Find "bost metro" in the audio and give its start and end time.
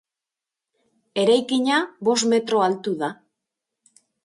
2.09-2.65